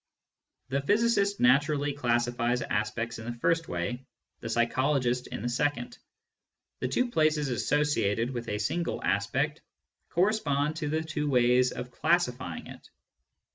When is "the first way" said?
3.25-4.03